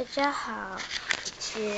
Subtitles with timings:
[0.00, 0.78] 大家好，
[1.38, 1.76] 是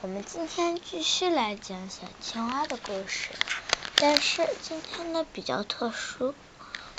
[0.00, 3.28] 我们今天继续来讲小青蛙的故事，
[3.94, 6.34] 但是今天呢比较特殊，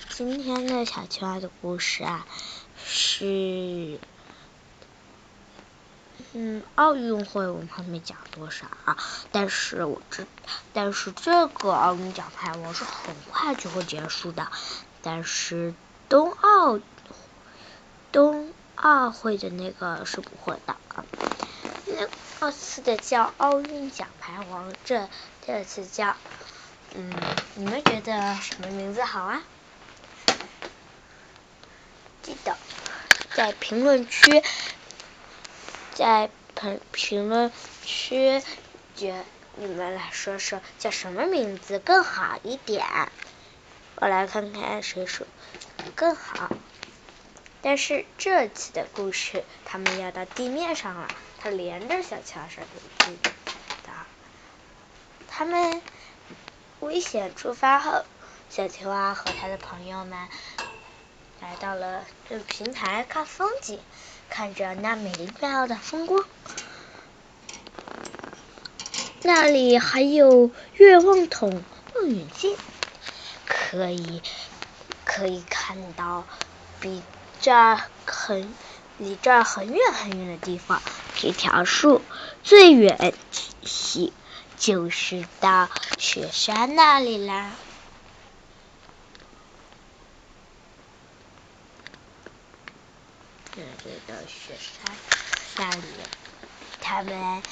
[0.08, 2.26] 今天的小青蛙的故事啊
[2.82, 4.00] 是，
[6.32, 8.96] 嗯，奥运会我们还没讲多少啊，
[9.34, 10.26] 但是我知，
[10.72, 14.50] 但是这个奥运奖牌我是很快就会结束的，
[15.02, 15.74] 但是
[16.08, 16.80] 冬奥，
[18.14, 18.54] 冬。
[18.76, 20.78] 奥会的那个是不会的，
[21.86, 22.10] 那
[22.40, 25.10] 二次的叫奥运奖牌王，这
[25.42, 26.18] 这次叫，
[26.94, 29.44] 嗯，你们觉得什么名字好啊？
[32.22, 32.58] 记得
[33.34, 34.44] 在评论区，
[35.94, 37.52] 在评评论
[37.82, 38.44] 区，
[38.94, 42.86] 觉你们来说说叫什么名字更好一点？
[43.96, 45.26] 我来看看谁说
[45.96, 46.52] 更好。
[47.66, 51.08] 但是这次的故事，他们要到地面上了。
[51.40, 53.12] 他连着小桥上的
[53.84, 53.92] 的，
[55.28, 55.82] 他们
[56.82, 58.06] 危险出发后，
[58.52, 60.28] 小青蛙和他的朋友们
[61.42, 63.80] 来到了这平台看风景，
[64.30, 66.24] 看着那美妙的风光。
[69.24, 71.64] 那里还有月望筒
[71.96, 72.56] 望远镜，
[73.48, 74.22] 可以
[75.04, 76.26] 可以看到
[76.80, 77.02] 比。
[77.46, 78.52] 这很
[78.98, 80.82] 离这儿很远很远的地方，
[81.16, 82.02] 这条树
[82.44, 83.14] 最远
[83.64, 84.12] 西
[84.58, 87.52] 就是到雪山那里啦。
[93.56, 94.96] 这里的雪山
[95.58, 95.84] 那里，
[96.82, 97.44] 他们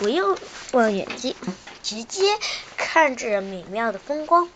[0.00, 0.36] 不用
[0.72, 1.36] 望远镜，
[1.84, 2.36] 直接
[2.76, 4.48] 看着美妙的风光，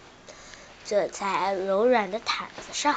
[0.85, 2.97] 坐在柔软的毯子上。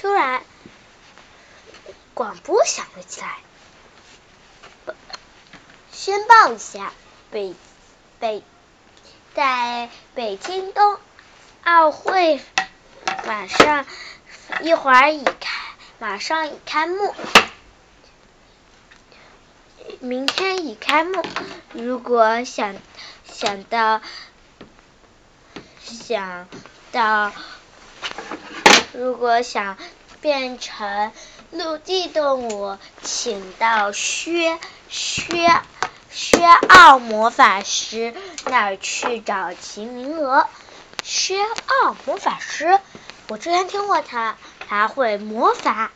[0.00, 0.44] 突然，
[2.14, 3.36] 广播响了起来，
[5.90, 6.92] 宣报一下：
[7.32, 7.56] 北
[8.20, 8.44] 北
[9.34, 11.00] 在北京冬
[11.64, 12.40] 奥会
[13.26, 13.84] 马上
[14.60, 17.12] 一会儿已开，马上已开幕，
[19.98, 21.24] 明天已开幕。
[21.72, 22.76] 如果想
[23.24, 24.00] 想到
[25.80, 26.46] 想
[26.92, 27.32] 到。
[28.98, 29.76] 如果想
[30.20, 31.12] 变成
[31.52, 35.62] 陆地动物，请到薛薛
[36.10, 38.12] 薛奥魔法师
[38.46, 40.48] 那儿去找齐名额。
[41.04, 42.80] 薛奥魔法师，
[43.28, 44.36] 我之前听过他，
[44.68, 45.92] 他会魔法。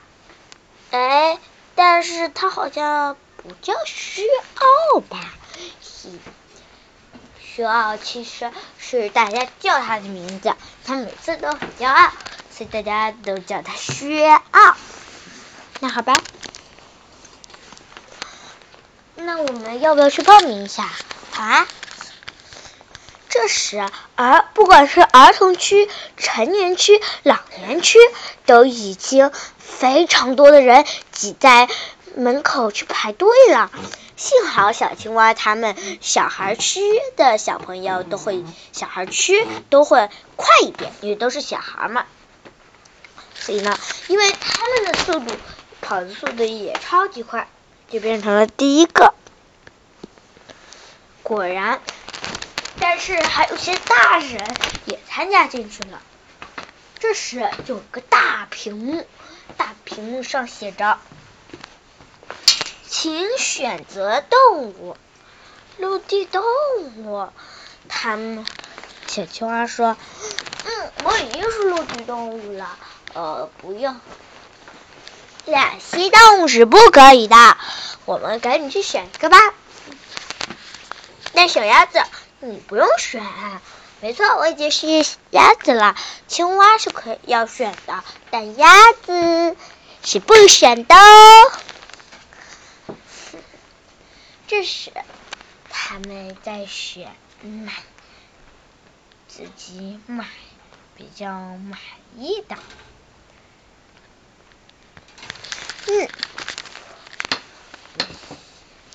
[0.93, 1.41] 哎，
[1.75, 4.23] 但是他好像不叫薛
[4.95, 5.19] 奥吧？
[7.41, 10.55] 薛奥其实是大家叫他的名字，
[10.85, 12.13] 他每次都很骄傲。
[12.57, 14.77] 所以大家都叫他薛奥，
[15.81, 16.15] 那好吧，
[19.17, 20.89] 那我们要不要去报名一下？
[21.31, 21.67] 好啊。
[23.29, 23.83] 这时，
[24.15, 27.99] 儿不管是儿童区、成年区、老年区，
[28.45, 31.67] 都已经非常多的人挤在
[32.15, 33.71] 门口去排队了。
[34.17, 36.83] 幸好小青蛙他们小孩区
[37.17, 42.05] 的小朋友都会，小孩区都会快一点，因为都是小孩嘛。
[43.45, 43.77] 所以呢，
[44.07, 45.35] 因为他们的速度
[45.81, 47.49] 跑的速度也超级快，
[47.91, 49.15] 就变成了第一个。
[51.25, 51.81] 果然，
[52.79, 56.01] 但是还有些大人也参加进去了。
[57.01, 59.05] 这时有个大屏幕，
[59.57, 60.99] 大屏幕上写着
[62.89, 64.97] ：“请选择动物，
[65.79, 66.45] 陆地动
[66.97, 67.29] 物。”
[67.89, 68.47] 他们
[69.09, 69.97] 小青蛙说
[70.65, 72.79] ：“嗯，我已经是陆地动物了。”
[73.15, 74.01] 呃，不用，
[75.45, 77.57] 两栖动物是不可以的。
[78.05, 79.39] 我们赶紧去选一个吧。
[81.33, 82.03] 那小鸭子，
[82.41, 83.23] 你不用选。
[84.01, 85.95] 没错，我已经是鸭子了。
[86.27, 89.57] 青蛙是可以要选的，但鸭子
[90.03, 90.95] 是不选的。
[94.49, 94.91] 这时，
[95.71, 97.73] 他们在选买
[99.29, 100.27] 自己买
[100.97, 101.79] 比较满
[102.17, 102.57] 意的。
[105.89, 106.09] 嗯，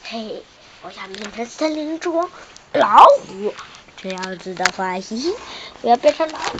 [0.06, 0.44] 嘿，
[0.84, 2.30] 我想变成森林中
[2.72, 3.54] 老虎，
[3.98, 5.36] 这样子的话，嘻嘻，
[5.82, 6.58] 我要变成老虎。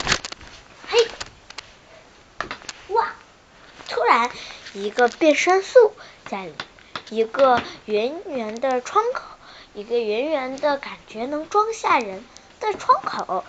[0.88, 1.08] 嘿，
[2.88, 3.14] 哇！
[3.88, 4.30] 突然，
[4.74, 5.94] 一个变身术
[6.26, 6.50] 在
[7.08, 9.22] 一个圆圆的窗口，
[9.72, 12.22] 一个圆圆的感觉能装下人
[12.60, 13.44] 的窗口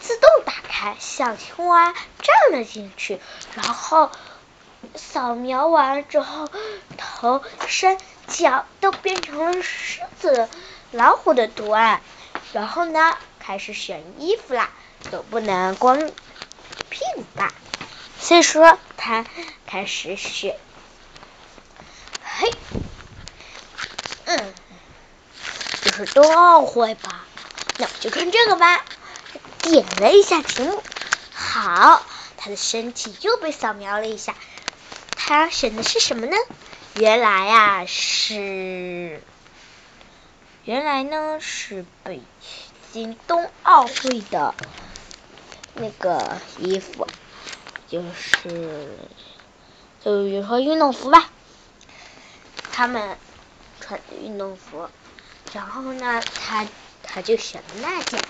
[0.00, 3.20] 自动打开，小青蛙站了进去，
[3.54, 4.10] 然后。
[4.94, 6.48] 扫描完之后，
[6.96, 7.98] 头、身、
[8.28, 10.48] 脚都变成了狮子、
[10.92, 12.00] 老虎的图案。
[12.52, 14.70] 然后呢，开始选衣服啦，
[15.10, 17.52] 总不能光屁股吧？
[18.20, 19.24] 所以说，他
[19.66, 20.56] 开始选。
[22.22, 22.50] 嘿，
[24.24, 24.54] 嗯，
[25.82, 27.24] 就是冬奥会吧？
[27.78, 28.84] 那我就穿这个吧。
[29.62, 30.82] 点了一下屏幕，
[31.34, 32.02] 好，
[32.36, 34.34] 他的身体又被扫描了一下。
[35.28, 36.36] 他选的是什么呢？
[36.94, 39.20] 原来呀是，
[40.64, 42.20] 原来呢是北
[42.92, 44.54] 京冬奥会的
[45.74, 47.08] 那个衣服，
[47.88, 48.88] 就是
[50.04, 51.28] 就比如说运动服吧，
[52.72, 53.18] 他们
[53.80, 54.88] 穿的运动服。
[55.52, 56.64] 然后呢，他
[57.02, 58.20] 他就选了那件。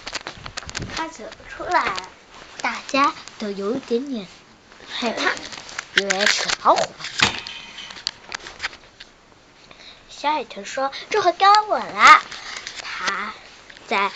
[0.97, 1.85] 他走出来，
[2.63, 4.27] 大家都有一点点
[4.89, 5.31] 害怕。
[5.99, 6.87] 因为是老虎，
[10.11, 12.23] 小海豚说：“这回该我了。”
[12.85, 13.33] 他
[13.89, 14.11] 在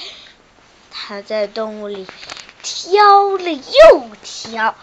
[0.91, 2.07] 他在动物里
[2.63, 4.75] 挑了又挑，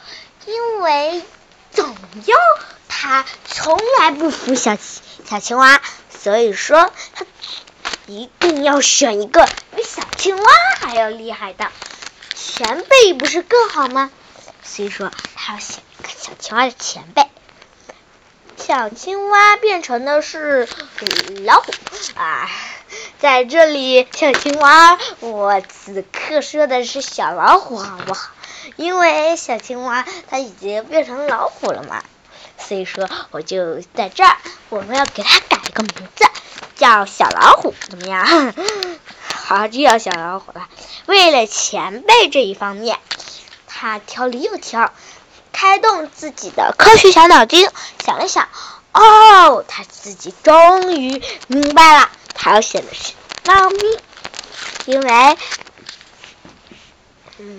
[0.48, 1.24] 因为
[1.72, 1.96] 总
[2.26, 2.36] 要
[2.88, 4.76] 他从来不服小
[5.24, 5.80] 小青蛙，
[6.10, 7.26] 所以说他
[8.08, 11.72] 一定要选一个比小青蛙还要厉害的
[12.34, 14.10] 前辈，不是更好吗？
[14.64, 15.84] 所以说他要选。
[16.36, 17.28] 青蛙的前辈，
[18.58, 20.68] 小青蛙变成的是
[21.46, 21.72] 老虎
[22.16, 22.50] 啊！
[23.20, 28.30] 在这里，小青蛙，我此刻说的是小老虎，好不好？
[28.76, 32.04] 因为小青蛙它已经变成老虎了嘛，
[32.58, 34.38] 所以说我就在这儿，
[34.70, 36.26] 我们要给它改一个名字，
[36.76, 38.26] 叫小老虎，怎么样？
[39.34, 40.68] 好，就叫小老虎了。
[41.06, 43.00] 为了前辈这一方面，
[43.68, 44.92] 他挑了又挑。
[45.58, 47.68] 开动自己的科学小脑筋，
[48.06, 48.48] 想了想，
[48.92, 53.14] 哦，他自己终于明白了，他要选的是
[53.44, 53.80] 猫咪，
[54.86, 55.38] 因为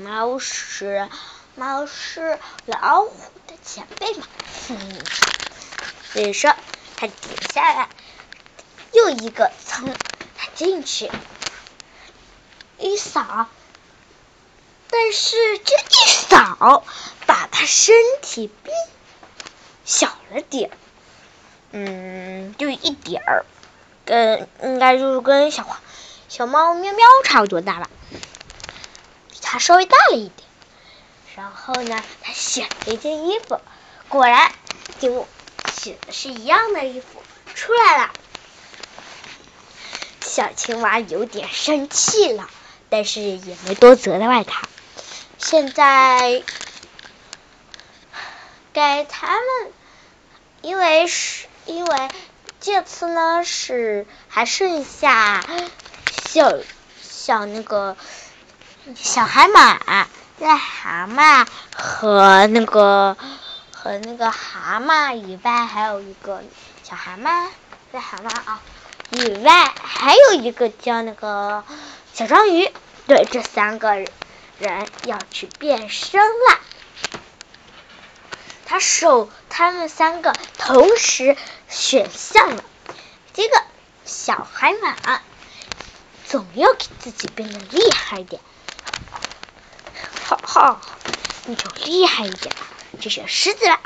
[0.05, 1.09] 猫是
[1.57, 3.13] 猫是老虎
[3.49, 4.29] 的前辈嘛。
[6.13, 6.55] 所以说，
[6.97, 7.89] 他点下来，
[8.93, 9.93] 又一个层，
[10.37, 11.11] 他进去
[12.79, 13.49] 一扫，
[14.91, 16.85] 但是这一扫。
[17.27, 18.75] 把他身体变
[19.85, 20.71] 小了点，
[21.73, 23.45] 嗯，就一点儿，
[24.07, 25.67] 跟应该就是跟小
[26.31, 27.91] 小猫喵喵差不多大吧，
[29.31, 30.49] 比它稍微大了一点。
[31.37, 33.61] 然后呢，他选了一件衣服，
[34.09, 34.51] 果然
[34.99, 35.27] 就
[35.71, 37.23] 选的是一样的衣服
[37.55, 38.13] 出来了。
[40.23, 42.49] 小青蛙有点生气了，
[42.89, 44.67] 但是也没多责怪他。
[45.39, 46.43] 现在。
[48.71, 49.73] 给他们，
[50.63, 52.09] 因为是因为
[52.61, 55.45] 这次呢是还剩下
[56.23, 56.61] 小
[57.03, 57.97] 小那个
[58.95, 59.81] 小海马、
[60.41, 61.45] 癞蛤蟆
[61.75, 63.17] 和那个
[63.73, 66.45] 和那个蛤蟆以外，还有一个
[66.85, 67.49] 小蛤蟆、
[67.93, 68.61] 癞蛤蟆啊，
[69.11, 71.65] 以外还有一个叫那个
[72.15, 72.71] 小章鱼。
[73.09, 74.07] 对，这三个
[74.59, 76.61] 人要去变身了。
[78.67, 81.37] 他手，他们三个同时
[81.69, 82.65] 选项了。
[83.33, 83.63] 这个
[84.05, 85.23] 小海马
[86.27, 88.43] 总要给自己变得厉害一点，
[90.25, 90.81] 好好，
[91.47, 92.67] 那就厉害一点吧。
[93.01, 93.81] 就选狮子了，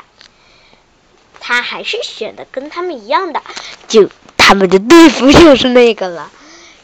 [1.39, 3.41] 他还是选的跟他们一样的，
[3.87, 6.31] 就他们的队服就是那个了。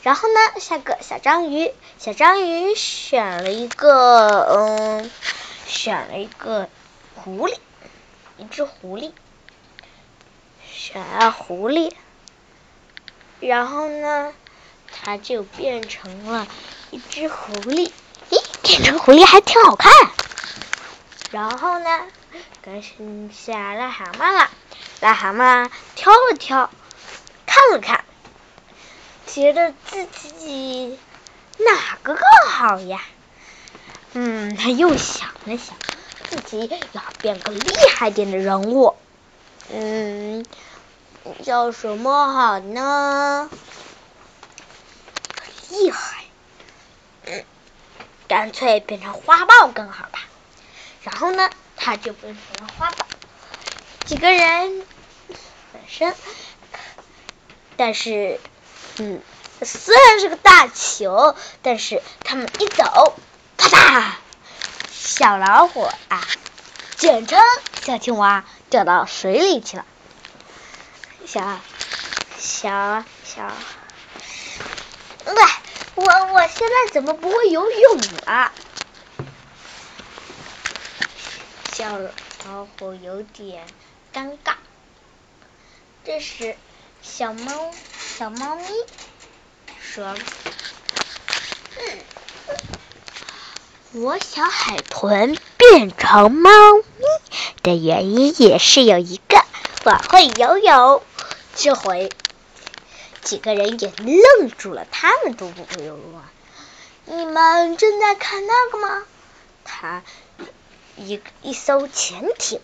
[0.03, 5.12] 然后呢，下个小章鱼，小章鱼选了一个，嗯，
[5.68, 6.70] 选了一个
[7.15, 7.58] 狐狸。
[8.38, 9.12] 一只狐狸，
[10.65, 11.91] 选了狐狸，
[13.41, 14.34] 然后呢，
[14.89, 16.48] 它就变成了
[16.89, 17.91] 一只狐狸。
[18.29, 19.91] 咦，变成狐狸还挺好看。
[21.32, 22.08] 然后呢，
[22.62, 24.50] 该剩下癞蛤蟆了。
[25.01, 26.70] 癞蛤蟆挑了挑，
[27.46, 28.06] 看了看，
[29.33, 31.00] 觉得自己
[31.57, 33.01] 哪个更好呀？
[34.13, 35.75] 嗯，他又想了想。
[36.29, 38.95] 自己要变个厉害点的人物，
[39.71, 40.45] 嗯，
[41.43, 43.50] 叫什么好呢？
[45.71, 46.24] 厉害，
[47.25, 47.43] 嗯，
[48.27, 50.19] 干脆变成花豹更好吧。
[51.01, 53.07] 然后呢，他就变成了花豹。
[54.05, 54.86] 几个人
[55.74, 56.13] 本身，
[57.75, 58.39] 但是，
[59.01, 59.22] 嗯，
[59.62, 63.18] 虽然是个大球，但是他们一走，
[63.58, 64.12] 啪嗒。
[64.91, 66.27] 小老虎啊，
[66.98, 67.39] 简称
[67.82, 69.86] 小青蛙，掉到水里去了。
[71.25, 71.60] 小
[72.38, 73.51] 小小，
[75.25, 75.34] 喂，
[75.96, 76.03] 我
[76.34, 78.51] 我现在怎么不会游泳了？
[81.72, 81.98] 小
[82.46, 83.65] 老虎有点
[84.13, 84.56] 尴尬。
[86.03, 86.58] 这时，
[87.01, 87.72] 小猫
[88.20, 88.64] 小猫咪
[89.80, 90.14] 说
[93.96, 96.84] ：“我小海豚变成猫咪
[97.64, 99.42] 的原因也是有一个，
[99.86, 101.02] 我会游泳。”
[101.56, 102.12] 这回
[103.22, 106.22] 几个人也愣住了，他们都不会游泳。
[107.06, 109.06] 你们正在看那个吗？
[109.64, 110.04] 他。
[110.98, 112.60] 一一艘潜艇，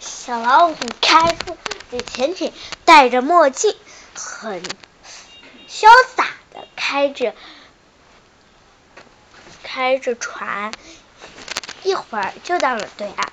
[0.00, 2.52] 小老虎开着潜艇，
[2.86, 3.76] 戴着墨镜，
[4.14, 4.62] 很
[5.68, 7.34] 潇洒的开着
[9.62, 10.72] 开着船，
[11.82, 13.32] 一会儿就到了对岸。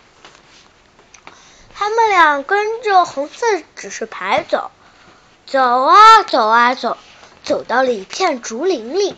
[1.73, 3.45] 他们俩跟着红色
[3.75, 4.69] 指示牌走，
[5.45, 6.97] 走啊走啊走，
[7.43, 9.15] 走到了一片竹林里。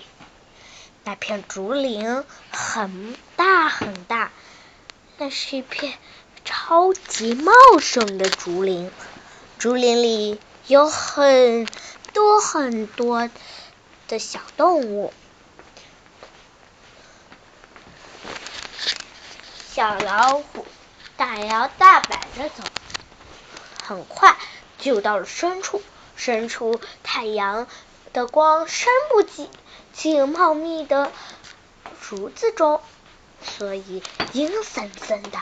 [1.03, 4.31] 那片竹林很大很大，
[5.17, 5.97] 那是一片
[6.49, 8.89] 超级茂盛的竹林。
[9.59, 11.67] 竹林里有很
[12.11, 13.29] 多很多
[14.07, 15.13] 的小动物。
[19.71, 20.65] 小老虎
[21.17, 22.63] 大摇大摆的走，
[23.83, 24.35] 很快
[24.79, 25.83] 就到了深处。
[26.15, 27.67] 深处太阳
[28.11, 29.51] 的光深不及。
[29.93, 31.11] 进茂密的
[32.01, 32.81] 竹子中，
[33.43, 34.01] 所以
[34.33, 35.39] 阴森森的。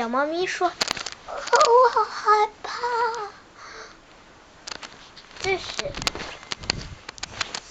[0.00, 0.72] 小猫咪说
[1.28, 2.72] ：“我好害怕。”
[5.44, 5.92] 这时，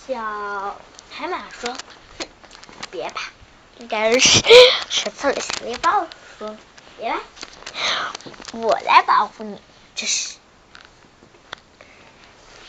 [0.07, 1.75] 小海马说
[2.91, 3.31] ：“别怕，
[3.79, 4.43] 应该是
[4.91, 6.05] 失策的小猎豹
[6.37, 6.55] 说，
[6.99, 7.11] 别
[7.73, 8.11] 怕，
[8.51, 9.59] 我来保护你。”
[9.95, 10.35] 这时。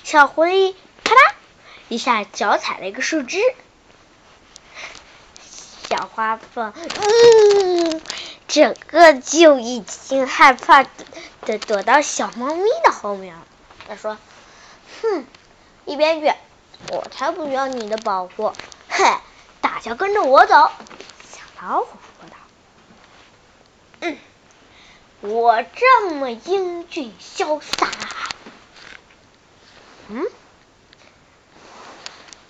[0.05, 0.75] 小狐狸
[1.05, 1.35] 啪嗒
[1.91, 3.39] 一下脚踩了一个树枝，
[5.87, 8.01] 小花凤嗯，
[8.51, 13.47] 整个就已经害怕的躲到小猫咪的后面了。
[13.87, 14.19] 他说
[15.01, 15.25] ：“哼，
[15.85, 16.33] 一边去！
[16.91, 18.53] 我才不要你的保护！
[18.89, 19.21] 哼，
[19.61, 20.69] 大家跟着我走。”
[21.31, 21.87] 小老虎
[22.19, 22.37] 说道
[24.03, 24.19] ：“嗯，
[25.21, 27.89] 我这么英俊潇洒。”
[30.11, 30.27] 嗯，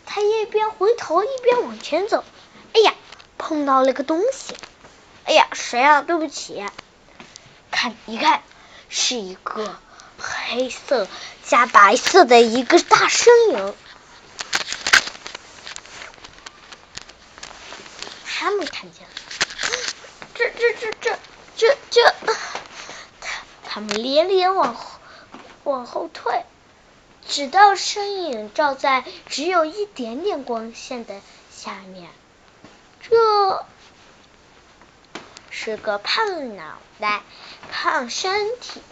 [0.07, 2.25] 他一边回头一边往前走。
[2.73, 2.95] 哎呀，
[3.37, 4.57] 碰到了个东西！
[5.31, 6.03] 哎呀，谁啊？
[6.03, 6.61] 对不起。
[7.71, 8.43] 看，一看，
[8.89, 9.79] 是一个
[10.19, 11.07] 黑色
[11.45, 13.75] 加白色的一个大身影。
[18.27, 19.15] 他们看见了，
[20.35, 21.19] 这这这这
[21.57, 22.15] 这这，
[23.21, 24.99] 他他们连连往后
[25.63, 26.43] 往后退。
[27.29, 31.21] 直到身影照在只有一点点光线的
[31.57, 32.11] 下面，
[33.01, 33.65] 这
[35.51, 37.23] 是个胖脑袋、
[37.71, 38.83] 胖身体，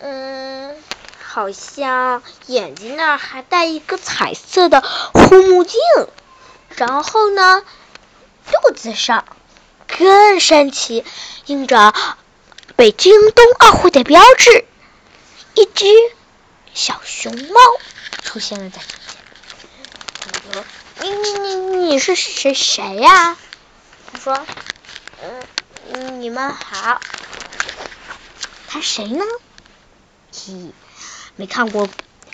[0.00, 0.74] 嗯，
[1.22, 5.78] 好像眼睛那儿还戴一个彩色的护目镜，
[6.76, 7.62] 然后呢，
[8.50, 9.24] 肚子上
[9.86, 11.04] 更神奇，
[11.46, 11.94] 印着
[12.74, 14.64] 北京冬奥会的标志，
[15.54, 15.86] 一只。
[16.74, 17.60] 小熊猫
[18.22, 19.18] 出现了在面前。
[20.20, 20.64] 他说
[21.02, 23.36] ：“你你你你是谁谁呀？”
[24.12, 24.46] 他说
[25.20, 25.42] ：“嗯，
[25.92, 27.00] 嗯你们好。”
[28.68, 29.24] 他谁呢？
[30.32, 30.70] 咦，
[31.36, 31.88] 没看过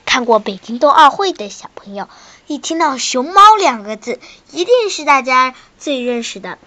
[0.04, 2.08] 看过北京冬奥会的小朋友，
[2.46, 4.20] 一听到“熊猫”两个字，
[4.50, 6.58] 一定是大家最认识的、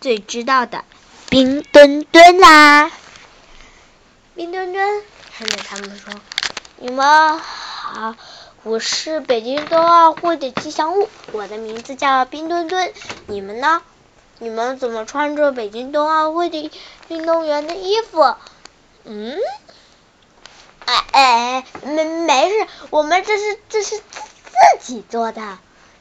[0.00, 0.84] 最知道的
[1.28, 2.90] 冰墩墩啦。
[4.34, 5.02] 冰墩墩
[5.36, 6.12] 看着他们说。
[6.82, 8.14] 你们好，
[8.62, 12.92] 我是北京冬奥会的吉祥物，我的名字叫冰墩墩。
[13.26, 13.82] 你们呢？
[14.40, 16.70] 你们怎么穿着北京冬奥会的
[17.08, 18.34] 运动员的衣服？
[19.04, 19.38] 嗯？
[20.86, 24.20] 哎哎，没没事，我们这是这是自
[24.80, 25.58] 自己做的。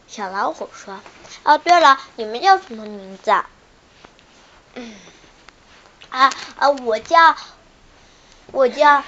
[0.07, 0.99] 小老虎说
[1.43, 3.31] ：“哦，对了，你们叫什么名字？”
[4.73, 4.95] 嗯，
[6.09, 7.35] 啊啊，我叫
[8.51, 9.03] 我叫。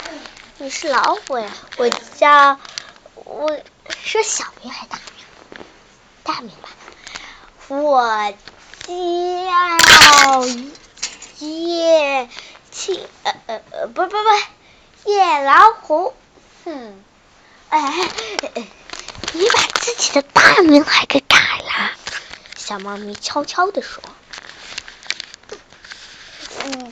[0.57, 1.49] 你是老虎呀！
[1.77, 2.59] 我叫
[3.15, 3.59] 我
[3.89, 5.65] 是小名还是大名？
[6.21, 6.69] 大名吧。
[7.67, 8.33] 我
[8.87, 10.45] 叫
[11.39, 12.29] 夜
[12.71, 16.13] 青呃呃呃不不不夜老虎。
[16.65, 17.03] 哼
[17.69, 18.09] 哎哎
[18.55, 18.67] 哎
[19.33, 21.91] 你把自己的大名还给改了。
[22.55, 24.03] 小猫咪悄悄的说。
[26.63, 26.91] 嗯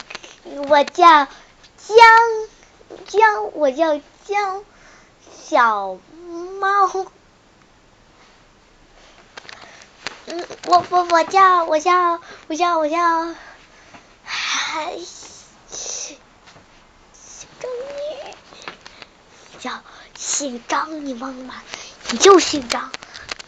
[0.67, 1.97] 我叫江
[3.07, 4.63] 江我叫江
[5.47, 5.97] 小
[6.59, 7.07] 猫。
[10.65, 13.35] 我我我叫我叫我叫我叫，
[14.23, 14.95] 还
[17.59, 18.35] 张你，
[19.59, 19.83] 叫
[20.15, 21.55] 姓张，你忘了吗？
[22.11, 22.91] 你就姓张，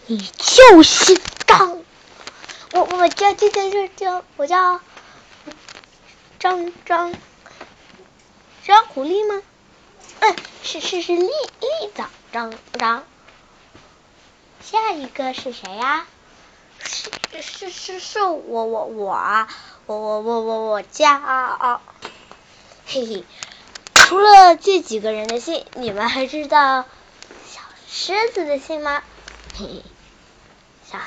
[0.08, 1.84] 你就姓张。
[2.72, 4.80] 我我叫叫叫叫叫，我叫
[6.40, 7.14] 张张
[8.66, 9.44] 张狐狸吗？
[10.22, 13.04] 嗯，是是是，立立早张张。
[14.64, 16.08] 下一个是谁呀？
[16.84, 17.12] 是
[17.42, 19.48] 是是是我我我啊！
[19.86, 21.82] 我我我我我叫，
[22.86, 23.26] 嘿嘿。
[23.94, 26.86] 除了这几个人的姓，你们还知道
[27.50, 29.04] 小狮子的姓吗？
[29.58, 29.84] 嘿嘿，
[30.90, 31.00] 小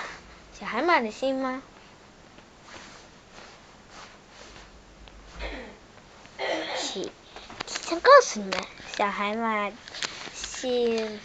[0.59, 1.63] 小海马的姓吗？
[6.79, 7.11] 提
[7.67, 8.65] 提前告诉你们，
[8.97, 9.71] 小海马
[10.35, 11.21] 姓，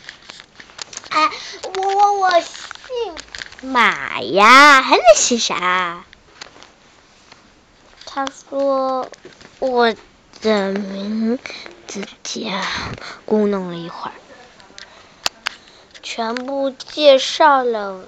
[1.10, 1.32] 哎，
[1.76, 3.16] 我我我姓
[3.62, 6.04] 马呀，还能写啥？
[8.06, 9.10] 他说
[9.60, 9.96] 我。
[10.42, 11.38] 的名
[11.86, 12.50] 字叫，
[13.28, 14.14] 咕哝了一会儿，
[16.02, 18.06] 全部介绍了，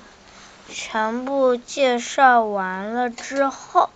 [0.70, 3.90] 全部介绍完了之后，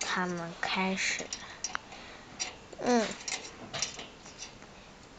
[0.00, 1.20] 他们开始，
[2.82, 3.06] 嗯，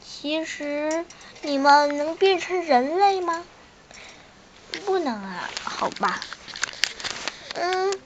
[0.03, 1.05] 其实
[1.43, 3.45] 你们能变成人类吗？
[4.85, 6.19] 不能啊，好吧，
[7.55, 7.99] 嗯。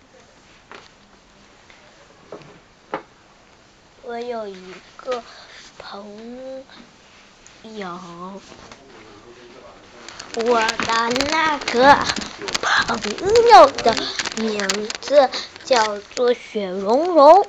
[4.01, 5.23] 我有一个
[5.77, 6.65] 朋
[7.63, 8.41] 友，
[10.35, 11.95] 我的那个
[12.61, 13.01] 朋
[13.53, 13.95] 友的
[14.35, 15.29] 名字
[15.63, 17.47] 叫做雪融融。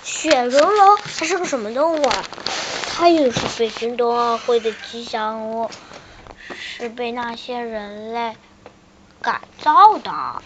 [0.00, 2.24] 雪融融，它是个什么动物啊？
[2.88, 5.68] 它也是北京冬奥会的吉祥物，
[6.36, 8.36] 是被那些人类
[9.26, 10.40] 改造的。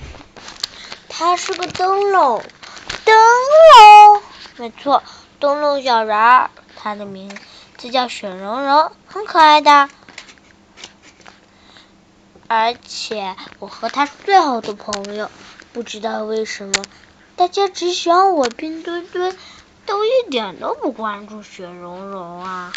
[1.10, 2.42] 它是个灯笼，
[3.04, 3.14] 灯
[3.76, 4.22] 笼，
[4.56, 5.02] 没错。
[5.38, 7.30] 灯笼小人儿，它的名
[7.76, 9.90] 字叫雪融融，很可爱的。
[12.48, 15.30] 而且我和他是最好的朋友，
[15.74, 16.72] 不知道为什么，
[17.36, 19.36] 大家只喜欢我冰墩墩，
[19.84, 22.72] 都一点都不关注雪融融啊。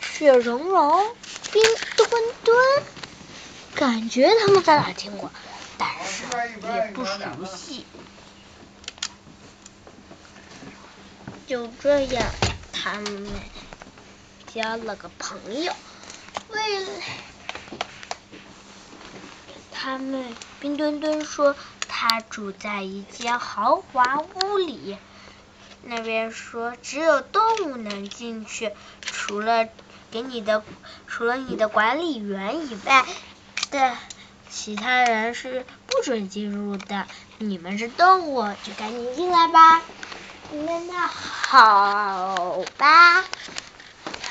[0.00, 1.14] 雪融融，
[1.52, 1.62] 冰
[1.96, 2.10] 墩
[2.44, 2.56] 墩，
[3.74, 5.30] 感觉他们在哪听过，
[5.78, 6.24] 但是
[6.62, 7.84] 也不熟悉。
[11.46, 12.24] 就这样，
[12.72, 13.28] 他们
[14.46, 15.72] 交了个朋友。
[16.48, 16.90] 为了
[19.70, 21.56] 他们，冰墩墩说
[21.88, 24.96] 他住在一间豪华屋里。
[25.84, 28.70] 那边说只有动物能进去，
[29.02, 29.68] 除了
[30.12, 30.62] 给你的，
[31.08, 33.04] 除了你的管理员以外
[33.72, 33.96] 的
[34.48, 37.06] 其他人是不准进入的。
[37.38, 39.82] 你们是动物，就赶紧进来吧。
[40.52, 43.24] 那那好吧，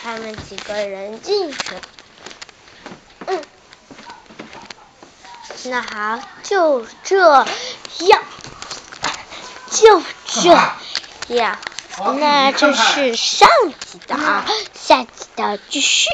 [0.02, 1.58] 他们几个人进去。
[3.26, 3.42] 嗯，
[5.66, 7.46] 那好，就这
[8.08, 8.24] 样，
[9.72, 11.58] 就这样。
[12.18, 13.50] 那这是上
[13.80, 16.08] 集的啊，下集的继续。